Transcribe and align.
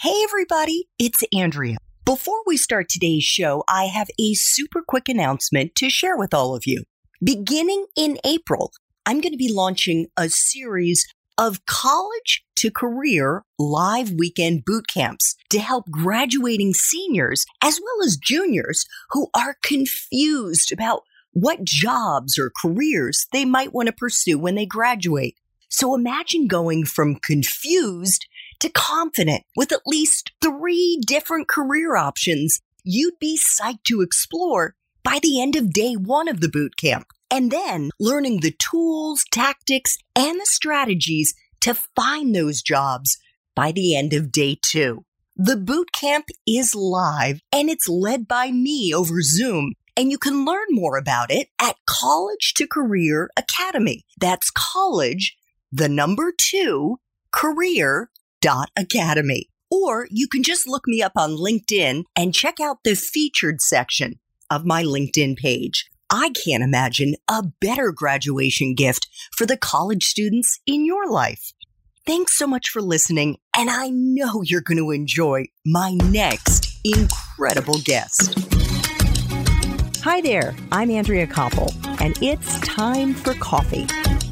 Hey, 0.00 0.14
everybody, 0.22 0.86
it's 1.00 1.24
Andrea. 1.34 1.76
Before 2.04 2.40
we 2.46 2.56
start 2.56 2.88
today's 2.88 3.24
show, 3.24 3.64
I 3.68 3.86
have 3.86 4.08
a 4.16 4.34
super 4.34 4.80
quick 4.80 5.08
announcement 5.08 5.74
to 5.74 5.90
share 5.90 6.16
with 6.16 6.32
all 6.32 6.54
of 6.54 6.68
you. 6.68 6.84
Beginning 7.20 7.84
in 7.96 8.16
April, 8.24 8.70
I'm 9.06 9.20
going 9.20 9.32
to 9.32 9.36
be 9.36 9.52
launching 9.52 10.06
a 10.16 10.28
series 10.28 11.04
of 11.36 11.66
college 11.66 12.44
to 12.58 12.70
career 12.70 13.42
live 13.58 14.12
weekend 14.12 14.64
boot 14.64 14.86
camps 14.86 15.34
to 15.50 15.58
help 15.58 15.90
graduating 15.90 16.74
seniors 16.74 17.44
as 17.60 17.80
well 17.82 18.06
as 18.06 18.16
juniors 18.16 18.84
who 19.10 19.26
are 19.34 19.56
confused 19.64 20.70
about 20.70 21.02
what 21.32 21.64
jobs 21.64 22.38
or 22.38 22.52
careers 22.62 23.26
they 23.32 23.44
might 23.44 23.74
want 23.74 23.88
to 23.88 23.92
pursue 23.92 24.38
when 24.38 24.54
they 24.54 24.64
graduate. 24.64 25.34
So 25.68 25.96
imagine 25.96 26.46
going 26.46 26.84
from 26.84 27.16
confused 27.16 28.28
to 28.60 28.68
confident 28.68 29.44
with 29.56 29.72
at 29.72 29.86
least 29.86 30.32
three 30.42 31.00
different 31.06 31.48
career 31.48 31.96
options 31.96 32.60
you'd 32.84 33.18
be 33.18 33.38
psyched 33.38 33.84
to 33.84 34.00
explore 34.00 34.74
by 35.04 35.18
the 35.22 35.40
end 35.40 35.56
of 35.56 35.72
day 35.72 35.94
one 35.94 36.28
of 36.28 36.40
the 36.40 36.48
boot 36.48 36.76
camp. 36.76 37.06
And 37.30 37.50
then 37.50 37.90
learning 38.00 38.40
the 38.40 38.54
tools, 38.58 39.24
tactics, 39.30 39.98
and 40.16 40.40
the 40.40 40.46
strategies 40.46 41.34
to 41.60 41.74
find 41.74 42.34
those 42.34 42.62
jobs 42.62 43.18
by 43.54 43.72
the 43.72 43.96
end 43.96 44.14
of 44.14 44.32
day 44.32 44.58
two. 44.62 45.04
The 45.36 45.56
boot 45.56 45.92
camp 45.92 46.26
is 46.46 46.74
live 46.74 47.40
and 47.52 47.68
it's 47.68 47.88
led 47.88 48.26
by 48.26 48.50
me 48.50 48.92
over 48.94 49.20
Zoom. 49.20 49.74
And 49.96 50.10
you 50.10 50.18
can 50.18 50.44
learn 50.44 50.66
more 50.70 50.96
about 50.96 51.30
it 51.30 51.48
at 51.60 51.76
College 51.86 52.54
to 52.54 52.66
Career 52.66 53.30
Academy. 53.36 54.04
That's 54.18 54.50
college, 54.50 55.36
the 55.70 55.88
number 55.88 56.32
two, 56.36 56.98
career 57.32 58.10
academy. 58.76 59.48
Or 59.70 60.06
you 60.10 60.28
can 60.28 60.42
just 60.42 60.66
look 60.66 60.84
me 60.86 61.02
up 61.02 61.12
on 61.16 61.36
LinkedIn 61.36 62.04
and 62.16 62.34
check 62.34 62.60
out 62.60 62.78
the 62.84 62.94
featured 62.94 63.60
section 63.60 64.18
of 64.50 64.64
my 64.64 64.82
LinkedIn 64.82 65.36
page. 65.36 65.90
I 66.10 66.30
can't 66.30 66.62
imagine 66.62 67.16
a 67.28 67.42
better 67.60 67.92
graduation 67.92 68.74
gift 68.74 69.08
for 69.36 69.44
the 69.44 69.58
college 69.58 70.04
students 70.04 70.58
in 70.66 70.86
your 70.86 71.10
life. 71.10 71.52
Thanks 72.06 72.38
so 72.38 72.46
much 72.46 72.70
for 72.70 72.80
listening, 72.80 73.36
and 73.54 73.68
I 73.68 73.90
know 73.90 74.40
you're 74.42 74.62
going 74.62 74.78
to 74.78 74.90
enjoy 74.90 75.48
my 75.66 75.90
next 76.04 76.80
incredible 76.82 77.78
guest. 77.84 78.38
Hi 80.02 80.22
there, 80.22 80.56
I'm 80.72 80.90
Andrea 80.90 81.26
Koppel, 81.26 81.70
and 82.00 82.16
it's 82.22 82.58
time 82.60 83.12
for 83.12 83.34
coffee 83.34 83.86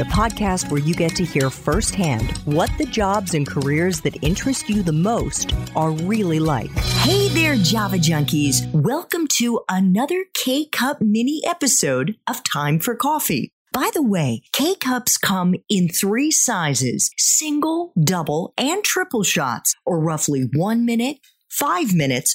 the 0.00 0.06
podcast 0.06 0.70
where 0.70 0.80
you 0.80 0.94
get 0.94 1.14
to 1.14 1.26
hear 1.26 1.50
firsthand 1.50 2.30
what 2.46 2.70
the 2.78 2.86
jobs 2.86 3.34
and 3.34 3.46
careers 3.46 4.00
that 4.00 4.16
interest 4.24 4.66
you 4.66 4.82
the 4.82 4.90
most 4.90 5.52
are 5.76 5.90
really 5.90 6.40
like. 6.40 6.70
Hey 7.04 7.28
there, 7.28 7.56
Java 7.56 7.96
Junkies. 7.96 8.62
Welcome 8.72 9.26
to 9.36 9.60
another 9.68 10.24
K 10.32 10.64
Cup 10.64 11.02
mini 11.02 11.42
episode 11.46 12.16
of 12.26 12.42
Time 12.42 12.78
for 12.78 12.96
Coffee. 12.96 13.52
By 13.74 13.90
the 13.92 14.02
way, 14.02 14.40
K 14.54 14.74
cups 14.74 15.18
come 15.18 15.54
in 15.68 15.90
three 15.90 16.30
sizes 16.30 17.10
single, 17.18 17.92
double, 18.02 18.54
and 18.56 18.82
triple 18.82 19.22
shots, 19.22 19.74
or 19.84 20.00
roughly 20.00 20.48
one 20.54 20.86
minute, 20.86 21.18
five 21.50 21.94
minutes, 21.94 22.34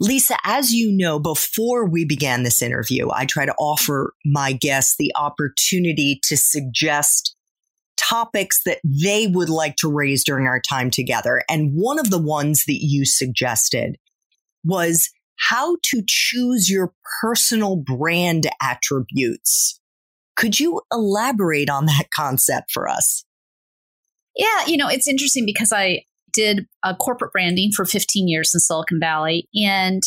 Lisa, 0.00 0.36
as 0.44 0.72
you 0.72 0.90
know, 0.90 1.18
before 1.18 1.86
we 1.86 2.06
began 2.06 2.42
this 2.42 2.62
interview, 2.62 3.08
I 3.12 3.26
try 3.26 3.44
to 3.44 3.54
offer 3.58 4.14
my 4.24 4.52
guests 4.52 4.96
the 4.98 5.12
opportunity 5.14 6.18
to 6.24 6.38
suggest 6.38 7.36
topics 7.98 8.62
that 8.64 8.78
they 8.82 9.26
would 9.26 9.50
like 9.50 9.76
to 9.76 9.92
raise 9.92 10.24
during 10.24 10.46
our 10.46 10.60
time 10.60 10.90
together. 10.90 11.42
And 11.50 11.72
one 11.74 11.98
of 11.98 12.08
the 12.08 12.20
ones 12.20 12.64
that 12.66 12.78
you 12.80 13.04
suggested 13.04 13.96
was 14.64 15.10
how 15.38 15.76
to 15.84 16.02
choose 16.06 16.70
your 16.70 16.94
personal 17.20 17.76
brand 17.76 18.46
attributes. 18.62 19.80
Could 20.34 20.58
you 20.58 20.80
elaborate 20.90 21.68
on 21.68 21.84
that 21.86 22.06
concept 22.14 22.72
for 22.72 22.88
us? 22.88 23.24
Yeah, 24.34 24.66
you 24.66 24.78
know, 24.78 24.88
it's 24.88 25.08
interesting 25.08 25.44
because 25.44 25.72
I 25.72 26.04
did 26.32 26.66
a 26.84 26.94
corporate 26.94 27.32
branding 27.32 27.70
for 27.74 27.84
15 27.84 28.28
years 28.28 28.52
in 28.54 28.60
Silicon 28.60 28.98
Valley. 29.00 29.48
And 29.54 30.02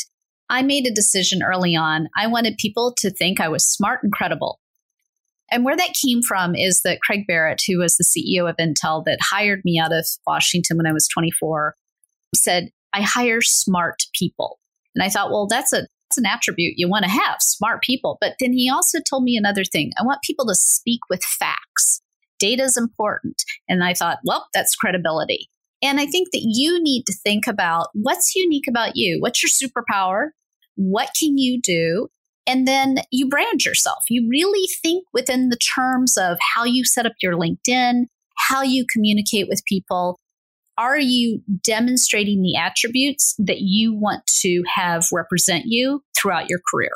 I 0.49 0.61
made 0.61 0.85
a 0.85 0.93
decision 0.93 1.41
early 1.43 1.75
on. 1.75 2.07
I 2.17 2.27
wanted 2.27 2.57
people 2.57 2.93
to 2.99 3.09
think 3.09 3.39
I 3.39 3.47
was 3.47 3.67
smart 3.67 4.01
and 4.03 4.11
credible. 4.11 4.59
And 5.51 5.65
where 5.65 5.77
that 5.77 5.93
came 6.03 6.21
from 6.21 6.55
is 6.55 6.81
that 6.83 6.99
Craig 7.01 7.25
Barrett, 7.27 7.61
who 7.67 7.77
was 7.77 7.95
the 7.95 8.03
CEO 8.05 8.49
of 8.49 8.57
Intel 8.57 9.03
that 9.05 9.19
hired 9.21 9.61
me 9.63 9.79
out 9.79 9.93
of 9.93 10.05
Washington 10.25 10.77
when 10.77 10.87
I 10.87 10.93
was 10.93 11.07
24, 11.07 11.75
said, 12.35 12.69
I 12.93 13.01
hire 13.01 13.41
smart 13.41 14.03
people. 14.17 14.59
And 14.95 15.03
I 15.03 15.09
thought, 15.09 15.31
well, 15.31 15.47
that's 15.47 15.73
a 15.73 15.87
that's 16.13 16.17
an 16.19 16.25
attribute 16.25 16.73
you 16.77 16.87
want 16.87 17.05
to 17.05 17.11
have, 17.11 17.37
smart 17.39 17.81
people. 17.81 18.17
But 18.21 18.35
then 18.39 18.53
he 18.53 18.69
also 18.69 18.99
told 18.99 19.23
me 19.23 19.35
another 19.35 19.63
thing. 19.63 19.91
I 19.99 20.03
want 20.03 20.21
people 20.21 20.45
to 20.45 20.55
speak 20.55 20.99
with 21.09 21.23
facts. 21.23 22.01
Data 22.39 22.63
is 22.63 22.77
important. 22.77 23.41
And 23.67 23.83
I 23.83 23.93
thought, 23.93 24.19
well, 24.23 24.47
that's 24.53 24.75
credibility. 24.75 25.49
And 25.83 25.99
I 25.99 26.05
think 26.05 26.29
that 26.31 26.43
you 26.45 26.81
need 26.81 27.03
to 27.07 27.13
think 27.13 27.45
about 27.45 27.89
what's 27.93 28.35
unique 28.35 28.67
about 28.69 28.95
you. 28.95 29.19
What's 29.19 29.43
your 29.43 29.49
superpower? 29.49 30.29
What 30.75 31.09
can 31.19 31.37
you 31.37 31.61
do? 31.61 32.07
And 32.47 32.65
then 32.65 32.99
you 33.11 33.27
brand 33.27 33.65
yourself. 33.65 34.03
You 34.09 34.27
really 34.29 34.67
think 34.81 35.05
within 35.13 35.49
the 35.49 35.57
terms 35.75 36.17
of 36.17 36.37
how 36.55 36.63
you 36.63 36.85
set 36.85 37.05
up 37.05 37.13
your 37.21 37.33
LinkedIn, 37.33 38.05
how 38.49 38.61
you 38.61 38.85
communicate 38.89 39.47
with 39.49 39.61
people. 39.65 40.19
Are 40.77 40.97
you 40.97 41.41
demonstrating 41.63 42.41
the 42.41 42.57
attributes 42.57 43.35
that 43.37 43.59
you 43.59 43.93
want 43.93 44.25
to 44.41 44.63
have 44.75 45.05
represent 45.11 45.65
you 45.67 46.01
throughout 46.17 46.49
your 46.49 46.59
career? 46.71 46.91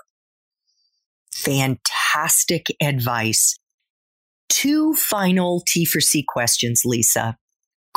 Fantastic 1.33 2.67
advice. 2.81 3.59
Two 4.49 4.93
final 4.93 5.61
T4C 5.69 6.23
questions, 6.25 6.81
Lisa. 6.85 7.37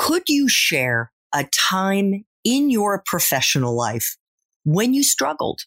Could 0.00 0.22
you 0.28 0.49
share 0.49 1.12
a 1.34 1.47
time 1.69 2.25
in 2.43 2.71
your 2.71 3.03
professional 3.05 3.77
life 3.77 4.16
when 4.65 4.94
you 4.94 5.05
struggled? 5.05 5.61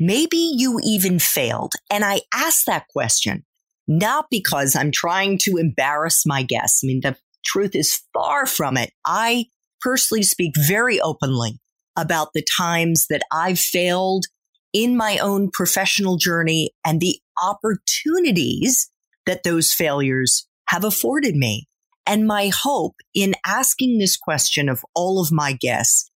Maybe 0.00 0.36
you 0.36 0.80
even 0.82 1.20
failed. 1.20 1.72
And 1.88 2.04
I 2.04 2.22
ask 2.34 2.64
that 2.64 2.88
question 2.88 3.44
not 3.86 4.26
because 4.28 4.74
I'm 4.74 4.90
trying 4.90 5.38
to 5.42 5.58
embarrass 5.58 6.26
my 6.26 6.42
guests. 6.42 6.80
I 6.82 6.88
mean, 6.88 7.00
the 7.02 7.16
truth 7.44 7.76
is 7.76 8.00
far 8.12 8.44
from 8.44 8.76
it. 8.76 8.90
I 9.06 9.46
personally 9.80 10.24
speak 10.24 10.54
very 10.66 11.00
openly 11.00 11.60
about 11.96 12.32
the 12.34 12.44
times 12.58 13.06
that 13.08 13.22
I've 13.30 13.60
failed 13.60 14.24
in 14.72 14.96
my 14.96 15.18
own 15.18 15.52
professional 15.52 16.16
journey 16.16 16.72
and 16.84 17.00
the 17.00 17.20
opportunities 17.40 18.90
that 19.26 19.44
those 19.44 19.72
failures 19.72 20.48
have 20.70 20.82
afforded 20.82 21.36
me. 21.36 21.68
And 22.06 22.26
my 22.26 22.50
hope 22.54 22.96
in 23.14 23.34
asking 23.46 23.98
this 23.98 24.16
question 24.16 24.68
of 24.68 24.84
all 24.94 25.20
of 25.20 25.32
my 25.32 25.52
guests 25.52 26.10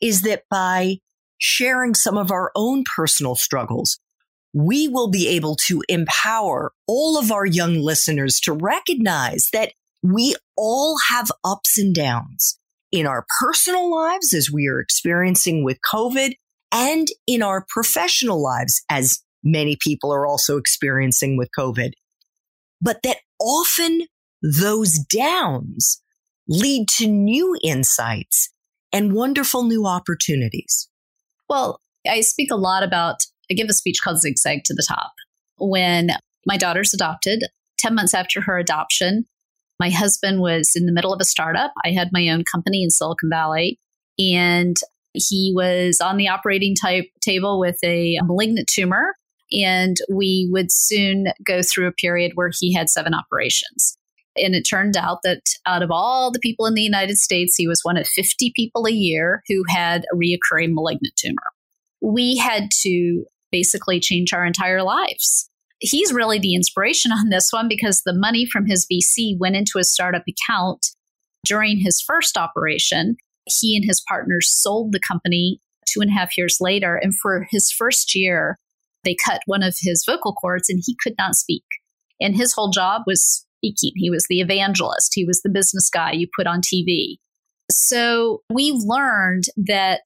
is 0.00 0.22
that 0.22 0.44
by 0.50 0.98
sharing 1.38 1.94
some 1.94 2.16
of 2.16 2.30
our 2.30 2.50
own 2.56 2.84
personal 2.96 3.36
struggles, 3.36 4.00
we 4.52 4.88
will 4.88 5.10
be 5.10 5.28
able 5.28 5.56
to 5.66 5.82
empower 5.88 6.72
all 6.86 7.18
of 7.18 7.30
our 7.30 7.46
young 7.46 7.76
listeners 7.76 8.40
to 8.40 8.52
recognize 8.52 9.48
that 9.52 9.72
we 10.02 10.34
all 10.56 10.96
have 11.10 11.30
ups 11.44 11.78
and 11.78 11.94
downs 11.94 12.58
in 12.90 13.06
our 13.06 13.26
personal 13.40 13.90
lives 13.94 14.32
as 14.32 14.50
we 14.50 14.66
are 14.66 14.80
experiencing 14.80 15.64
with 15.64 15.78
COVID 15.92 16.34
and 16.72 17.06
in 17.26 17.42
our 17.42 17.64
professional 17.68 18.42
lives 18.42 18.82
as 18.90 19.22
many 19.44 19.76
people 19.80 20.12
are 20.12 20.26
also 20.26 20.56
experiencing 20.56 21.36
with 21.36 21.48
COVID. 21.56 21.92
But 22.80 23.00
that 23.02 23.18
often 23.40 24.06
those 24.42 24.98
downs 24.98 26.02
lead 26.48 26.88
to 26.88 27.06
new 27.06 27.56
insights 27.62 28.50
and 28.92 29.12
wonderful 29.12 29.64
new 29.64 29.86
opportunities. 29.86 30.88
Well, 31.48 31.80
I 32.08 32.20
speak 32.20 32.50
a 32.50 32.56
lot 32.56 32.82
about, 32.82 33.16
I 33.50 33.54
give 33.54 33.68
a 33.68 33.74
speech 33.74 34.00
called 34.02 34.20
Zigzag 34.20 34.64
to 34.64 34.74
the 34.74 34.86
Top. 34.88 35.12
When 35.58 36.10
my 36.46 36.56
daughter's 36.56 36.94
adopted, 36.94 37.44
10 37.78 37.94
months 37.94 38.14
after 38.14 38.40
her 38.40 38.58
adoption, 38.58 39.26
my 39.78 39.90
husband 39.90 40.40
was 40.40 40.72
in 40.74 40.86
the 40.86 40.92
middle 40.92 41.12
of 41.12 41.20
a 41.20 41.24
startup. 41.24 41.72
I 41.84 41.90
had 41.90 42.10
my 42.12 42.28
own 42.28 42.44
company 42.44 42.82
in 42.82 42.90
Silicon 42.90 43.28
Valley. 43.30 43.78
And 44.18 44.76
He 45.14 45.52
was 45.54 46.00
on 46.00 46.16
the 46.16 46.28
operating 46.28 46.74
type 46.74 47.06
table 47.20 47.58
with 47.58 47.78
a 47.84 48.18
malignant 48.22 48.68
tumor, 48.68 49.16
and 49.52 49.96
we 50.12 50.48
would 50.52 50.70
soon 50.70 51.28
go 51.44 51.62
through 51.62 51.88
a 51.88 51.92
period 51.92 52.32
where 52.34 52.50
he 52.56 52.74
had 52.74 52.88
seven 52.88 53.14
operations. 53.14 53.97
And 54.42 54.54
it 54.54 54.62
turned 54.62 54.96
out 54.96 55.18
that 55.24 55.42
out 55.66 55.82
of 55.82 55.90
all 55.90 56.30
the 56.30 56.38
people 56.38 56.66
in 56.66 56.74
the 56.74 56.82
United 56.82 57.16
States, 57.16 57.56
he 57.56 57.66
was 57.66 57.80
one 57.82 57.96
of 57.96 58.06
50 58.06 58.52
people 58.54 58.86
a 58.86 58.92
year 58.92 59.42
who 59.48 59.62
had 59.68 60.04
a 60.12 60.16
reoccurring 60.16 60.74
malignant 60.74 61.14
tumor. 61.16 61.36
We 62.00 62.36
had 62.36 62.68
to 62.82 63.24
basically 63.50 64.00
change 64.00 64.32
our 64.32 64.44
entire 64.44 64.82
lives. 64.82 65.48
He's 65.80 66.12
really 66.12 66.38
the 66.38 66.54
inspiration 66.54 67.12
on 67.12 67.28
this 67.28 67.52
one 67.52 67.68
because 67.68 68.02
the 68.02 68.14
money 68.14 68.46
from 68.46 68.66
his 68.66 68.86
VC 68.86 69.36
went 69.38 69.56
into 69.56 69.78
a 69.78 69.84
startup 69.84 70.24
account 70.28 70.86
during 71.46 71.78
his 71.78 72.00
first 72.00 72.36
operation. 72.36 73.16
He 73.46 73.76
and 73.76 73.84
his 73.84 74.02
partners 74.08 74.50
sold 74.50 74.92
the 74.92 75.00
company 75.00 75.60
two 75.86 76.00
and 76.00 76.10
a 76.10 76.14
half 76.14 76.36
years 76.36 76.58
later. 76.60 76.96
And 76.96 77.16
for 77.16 77.46
his 77.50 77.70
first 77.70 78.14
year, 78.14 78.58
they 79.04 79.16
cut 79.24 79.40
one 79.46 79.62
of 79.62 79.76
his 79.80 80.04
vocal 80.04 80.34
cords 80.34 80.68
and 80.68 80.82
he 80.84 80.96
could 81.02 81.14
not 81.16 81.34
speak. 81.34 81.64
And 82.20 82.36
his 82.36 82.52
whole 82.52 82.70
job 82.70 83.02
was 83.06 83.46
speaking. 83.58 83.92
He 83.96 84.10
was 84.10 84.26
the 84.28 84.40
evangelist, 84.40 85.12
he 85.14 85.24
was 85.24 85.40
the 85.42 85.50
business 85.50 85.90
guy 85.90 86.12
you 86.12 86.28
put 86.36 86.46
on 86.46 86.60
TV. 86.60 87.16
So 87.70 88.42
we've 88.50 88.82
learned 88.82 89.44
that 89.56 90.02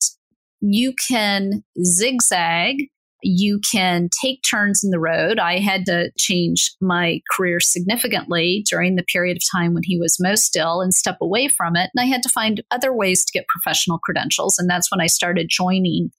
you 0.61 0.95
can 1.09 1.65
zigzag 1.85 2.89
you 3.23 3.61
can 3.71 4.09
take 4.21 4.41
turns 4.49 4.83
in 4.83 4.91
the 4.91 4.99
road. 4.99 5.39
I 5.39 5.59
had 5.59 5.87
to 5.87 6.11
change 6.19 6.75
my 6.81 7.21
career 7.35 7.61
significantly 7.61 8.65
during 8.69 8.97
the 8.97 9.05
period 9.05 9.37
of 9.37 9.43
time 9.59 9.75
when 9.75 9.85
he 9.85 9.99
was 9.99 10.19
most 10.21 10.57
ill 10.57 10.81
and 10.81 10.93
step 10.93 11.19
away 11.23 11.49
from 11.49 11.77
it. 11.77 11.91
And 11.95 12.03
I 12.03 12.07
had 12.07 12.23
to 12.25 12.29
find 12.29 12.63
other 12.71 12.93
ways 12.93 13.25
to 13.25 13.33
get 13.33 13.49
professional 13.49 13.99
credentials. 13.99 14.59
And 14.59 14.69
that's 14.69 14.91
when 14.91 15.01
I 15.01 15.07
started 15.07 15.47
joining 15.49 16.11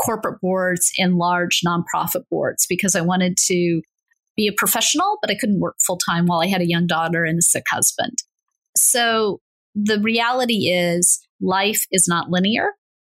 corporate 0.00 0.40
boards 0.40 0.92
and 0.98 1.16
large 1.16 1.62
nonprofit 1.66 2.22
boards 2.30 2.66
because 2.68 2.94
I 2.94 3.00
wanted 3.00 3.36
to 3.46 3.82
be 4.36 4.46
a 4.46 4.52
professional, 4.56 5.18
but 5.20 5.30
I 5.30 5.36
couldn't 5.36 5.60
work 5.60 5.76
full 5.86 5.98
time 5.98 6.26
while 6.26 6.40
I 6.40 6.46
had 6.46 6.60
a 6.60 6.68
young 6.68 6.86
daughter 6.86 7.24
and 7.24 7.38
a 7.38 7.42
sick 7.42 7.64
husband. 7.70 8.18
So 8.76 9.40
the 9.74 10.00
reality 10.00 10.68
is 10.68 11.20
life 11.40 11.86
is 11.90 12.06
not 12.08 12.30
linear. 12.30 12.72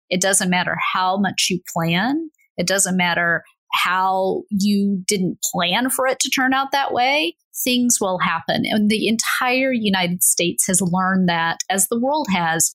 It 0.09 0.21
doesn't 0.21 0.51
matter 0.51 0.77
how 0.93 1.19
much 1.19 1.49
you 1.51 1.61
plan. 1.73 2.31
It 2.57 2.67
doesn't 2.67 2.97
matter 2.97 3.45
how 3.73 4.43
you 4.51 5.03
didn't 5.07 5.39
plan 5.53 5.91
for 5.91 6.07
it 6.07 6.19
to 6.21 6.31
turn 6.31 6.53
out 6.53 6.73
that 6.73 6.93
way. 6.93 7.37
Things 7.65 7.99
will 8.01 8.19
happen. 8.19 8.65
And 8.65 8.91
the 8.91 9.09
entire 9.09 9.73
United 9.73 10.23
States 10.23 10.67
has 10.67 10.83
learned 10.83 11.29
that, 11.29 11.59
as 11.71 11.87
the 11.89 12.01
world 12.01 12.27
has 12.33 12.75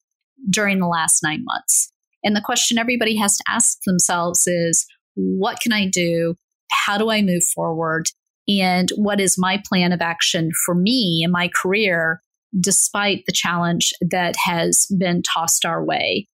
during 0.50 0.80
the 0.80 0.88
last 0.88 1.22
nine 1.22 1.44
months. 1.44 1.92
And 2.24 2.36
the 2.36 2.42
question 2.42 2.78
everybody 2.78 3.18
has 3.18 3.38
to 3.38 3.44
ask 3.48 3.80
themselves 3.86 4.48
is 4.48 4.86
what 5.16 5.60
can 5.60 5.74
I 5.74 5.88
do? 5.88 6.36
How 6.72 6.98
do 6.98 7.10
I 7.10 7.22
move 7.22 7.44
forward? 7.54 8.08
And 8.48 8.90
what 8.96 9.20
is 9.20 9.38
my 9.38 9.62
plan 9.68 9.92
of 9.92 10.02
action 10.02 10.52
for 10.66 10.76
me 10.76 11.24
in 11.26 11.32
my 11.32 11.50
career, 11.62 12.22
despite 12.60 13.24
the 13.26 13.34
challenge 13.34 13.92
that 14.02 14.36
has 14.44 14.88
been 14.98 15.24
tossed 15.24 15.66
our 15.66 15.84
way? 15.84 16.28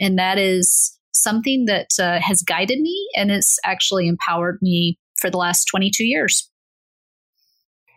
And 0.00 0.18
that 0.18 0.38
is 0.38 0.96
something 1.12 1.64
that 1.64 1.88
uh, 2.00 2.20
has 2.20 2.42
guided 2.42 2.80
me 2.80 3.08
and 3.16 3.30
it's 3.30 3.58
actually 3.64 4.06
empowered 4.06 4.58
me 4.62 4.98
for 5.20 5.30
the 5.30 5.38
last 5.38 5.64
22 5.64 6.04
years. 6.04 6.48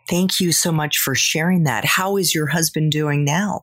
Thank 0.08 0.40
you 0.40 0.50
so 0.50 0.72
much 0.72 0.98
for 0.98 1.14
sharing 1.14 1.62
that. 1.64 1.84
How 1.84 2.16
is 2.16 2.34
your 2.34 2.48
husband 2.48 2.90
doing 2.90 3.24
now? 3.24 3.62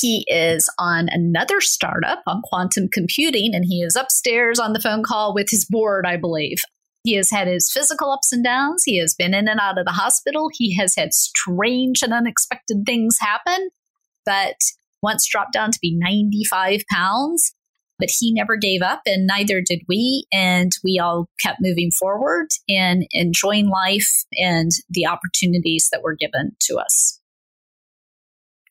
He 0.00 0.24
is 0.28 0.70
on 0.78 1.08
another 1.10 1.60
startup 1.60 2.22
on 2.26 2.40
quantum 2.42 2.88
computing, 2.90 3.54
and 3.54 3.66
he 3.66 3.82
is 3.82 3.96
upstairs 3.96 4.58
on 4.58 4.72
the 4.72 4.80
phone 4.80 5.02
call 5.02 5.34
with 5.34 5.50
his 5.50 5.66
board, 5.66 6.06
I 6.06 6.16
believe. 6.16 6.56
He 7.04 7.14
has 7.14 7.30
had 7.30 7.46
his 7.46 7.70
physical 7.72 8.10
ups 8.10 8.32
and 8.32 8.42
downs. 8.42 8.82
He 8.84 8.98
has 8.98 9.14
been 9.14 9.34
in 9.34 9.46
and 9.46 9.60
out 9.60 9.78
of 9.78 9.84
the 9.84 9.92
hospital. 9.92 10.48
He 10.52 10.74
has 10.76 10.94
had 10.96 11.14
strange 11.14 12.02
and 12.02 12.12
unexpected 12.12 12.84
things 12.84 13.18
happen, 13.20 13.68
but 14.24 14.56
once 15.02 15.28
dropped 15.28 15.52
down 15.52 15.70
to 15.70 15.78
be 15.80 15.94
95 15.94 16.80
pounds 16.90 17.54
but 17.98 18.08
he 18.18 18.32
never 18.32 18.56
gave 18.56 18.82
up 18.82 19.02
and 19.06 19.26
neither 19.26 19.60
did 19.60 19.82
we. 19.88 20.26
And 20.32 20.72
we 20.82 20.98
all 20.98 21.28
kept 21.42 21.60
moving 21.60 21.90
forward 21.90 22.48
and 22.68 23.06
enjoying 23.12 23.68
life 23.68 24.24
and 24.32 24.70
the 24.90 25.06
opportunities 25.06 25.88
that 25.92 26.02
were 26.02 26.16
given 26.16 26.52
to 26.62 26.76
us. 26.76 27.20